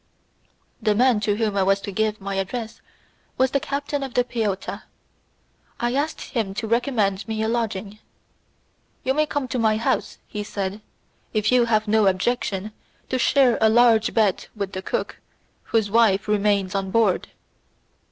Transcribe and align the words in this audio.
The 0.81 0.95
man 0.95 1.19
to 1.19 1.35
whom 1.35 1.55
I 1.55 1.61
was 1.61 1.79
to 1.81 1.91
give 1.91 2.19
my 2.19 2.33
address 2.33 2.81
was 3.37 3.51
the 3.51 3.59
captain 3.59 4.01
of 4.01 4.15
the 4.15 4.23
peotta. 4.23 4.81
I 5.79 5.93
asked 5.93 6.21
him 6.21 6.55
to 6.55 6.65
recommend 6.65 7.27
me 7.27 7.43
a 7.43 7.47
lodging. 7.47 7.99
"You 9.03 9.13
can 9.13 9.27
come 9.27 9.47
to 9.49 9.59
my 9.59 9.77
house," 9.77 10.17
he 10.27 10.43
said, 10.43 10.81
"if 11.33 11.51
you 11.51 11.65
have 11.65 11.87
no 11.87 12.07
objection 12.07 12.71
to 13.09 13.19
share 13.19 13.59
a 13.61 13.69
large 13.69 14.11
bed 14.15 14.47
with 14.55 14.71
the 14.71 14.81
cook, 14.81 15.19
whose 15.65 15.91
wife 15.91 16.27
remains 16.27 16.73
on 16.73 16.89
board." 16.89 17.27